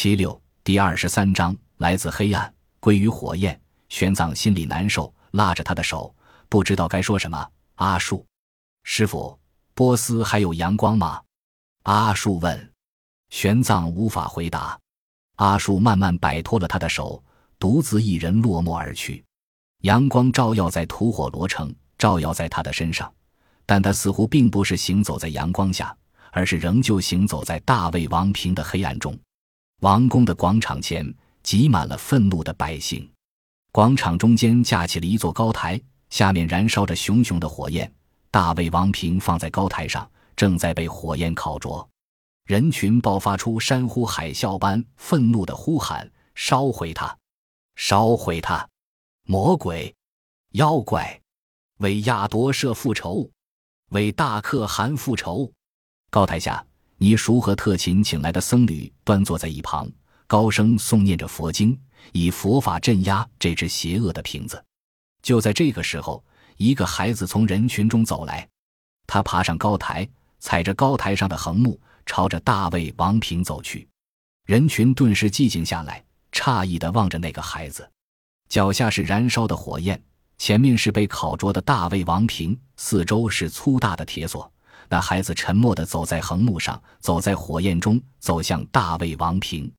[0.00, 3.60] 七六第二十三章来自黑暗，归于火焰。
[3.88, 6.14] 玄奘心里难受，拉着他的手，
[6.48, 7.50] 不知道该说什么。
[7.74, 8.24] 阿树，
[8.84, 9.36] 师傅，
[9.74, 11.20] 波斯还有阳光吗？
[11.82, 12.72] 阿树问。
[13.30, 14.78] 玄奘无法回答。
[15.34, 17.20] 阿树慢慢摆脱了他的手，
[17.58, 19.24] 独自一人落寞而去。
[19.80, 23.12] 阳光照耀在吐火罗城，照耀在他的身上，
[23.66, 25.92] 但他似乎并不是行走在阳光下，
[26.30, 29.18] 而是仍旧行走在大魏王平的黑暗中。
[29.80, 33.08] 王宫的广场前挤满了愤怒的百姓，
[33.70, 35.80] 广场中间架起了一座高台，
[36.10, 37.90] 下面燃烧着熊熊的火焰。
[38.28, 41.88] 大魏王平放在高台上，正在被火焰烤灼。
[42.44, 47.16] 人群爆发出山呼海啸般愤怒的呼喊：“烧毁他！
[47.76, 48.68] 烧毁他！
[49.28, 49.94] 魔鬼、
[50.54, 51.20] 妖怪，
[51.78, 53.30] 为亚夺舍复仇，
[53.90, 55.52] 为大可汗复仇！”
[56.10, 56.67] 高台下。
[57.00, 59.88] 尼叔和特勤请来的僧侣端坐在一旁，
[60.26, 61.78] 高声诵念着佛经，
[62.12, 64.62] 以佛法镇压这只邪恶的瓶子。
[65.22, 66.24] 就在这个时候，
[66.56, 68.48] 一个孩子从人群中走来，
[69.06, 70.08] 他爬上高台，
[70.40, 73.86] 踩着高台上的横木，朝着大卫王平走去。
[74.44, 77.88] 人群顿时寂静下来，诧异地望着那个孩子。
[78.48, 80.02] 脚下是燃烧的火焰，
[80.36, 84.50] 前面是被烤灼的大卫王平，四周是粗大的铁锁。
[84.90, 89.70] 那孩子沉默地走在横木上，走在火焰中，走向大卫王平。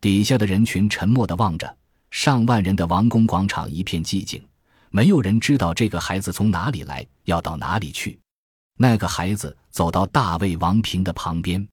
[0.00, 1.76] 底下的人群沉默地望着，
[2.10, 4.42] 上万人的王宫广场一片寂静，
[4.90, 8.18] 没有人知道这个孩子从哪里来，要到哪里去。
[8.78, 11.66] 那个孩子走到大卫王平的旁边，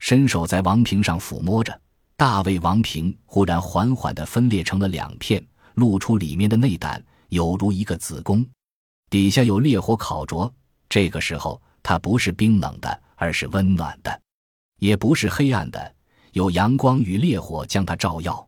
[0.00, 1.80] 伸手在王平上抚摸着。
[2.16, 8.44] 大卫王平忽然缓缓地分裂成了两片，露出里面的内胆，犹如一个子宫，
[9.10, 10.52] 底下有烈火烤灼。
[10.88, 11.62] 这个时候。
[11.86, 14.10] 它不是冰冷的，而是温暖的；
[14.80, 15.94] 也不是黑暗的，
[16.32, 18.44] 有阳光与烈火将它照耀。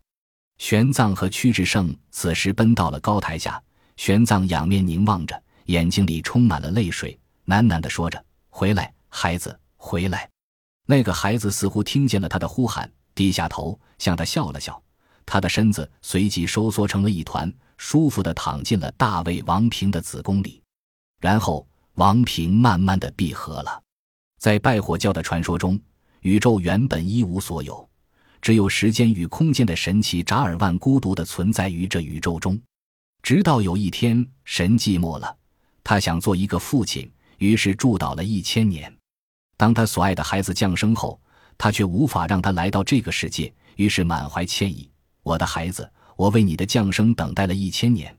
[0.56, 3.62] 玄奘和屈志胜此时奔到了高台下，
[3.96, 7.16] 玄奘仰面凝望着，眼睛里充满了泪水，
[7.46, 10.28] 喃喃地说着：“回来，孩子，回来。”
[10.84, 14.82] 那个孩子似乎听见了他的呼喊，低下头向他笑了笑，
[15.24, 20.60] 他的身子随即收缩成了一团，舒服地躺进了大卫王平的子宫里，
[21.20, 21.64] 然后。
[21.98, 23.82] 王平慢慢的闭合了，
[24.38, 25.76] 在拜火教的传说中，
[26.20, 27.88] 宇宙原本一无所有，
[28.40, 32.56] 只有时间与空间的神奇扎尔万孤独的存在于这宇宙中。
[33.20, 35.36] 直到有一天，神寂寞了，
[35.82, 38.96] 他想做一个父亲，于是祝祷了一千年。
[39.56, 41.20] 当他所爱的孩子降生后，
[41.58, 44.88] 他却无法让他来到这个世界，于是满怀歉意
[45.24, 48.16] ：“我的孩子，我为你的降生等待了一千年，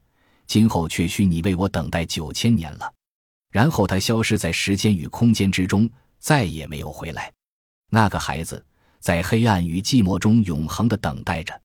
[0.47, 2.93] 今后却需你为我等待九千年了。”
[3.51, 5.89] 然后他消失在时间与空间之中，
[6.19, 7.31] 再也没有回来。
[7.89, 8.63] 那个孩子
[8.99, 11.59] 在黑暗与寂寞中永恒的等待着。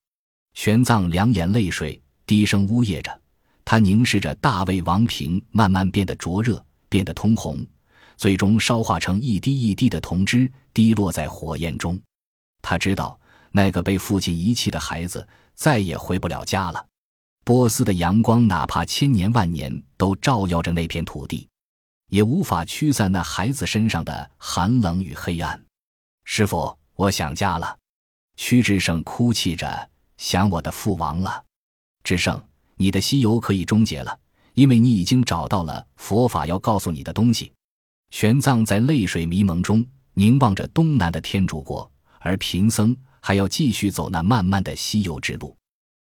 [0.55, 3.21] 玄奘两眼泪水，低声呜咽着。
[3.65, 7.67] 他凝视着大卫王平，慢慢变得灼热，变得通红，
[8.17, 12.01] 最终烧化成一滴一滴的铜汁，滴落在火焰中。
[12.63, 13.19] 他知道，
[13.51, 16.87] 那个被父亲遗弃的孩子再也回不了家了。
[17.43, 21.49] 波斯的阳光，哪怕千年万年，都照耀着那片土地。
[22.09, 25.65] 也无法驱散那孩子身上的寒冷与黑暗。
[26.25, 27.79] 师傅，我想家了。
[28.37, 31.45] 屈志胜哭泣着，想我的父王了。
[32.03, 32.43] 志胜，
[32.77, 34.19] 你的西游可以终结了，
[34.55, 37.53] 因为你已经找到了佛法要告诉你的东西。
[38.11, 39.85] 玄奘在泪水迷蒙中
[40.15, 41.91] 凝望着东南的天竺国，
[42.21, 45.57] 而贫僧还要继续走那漫漫的西游之路。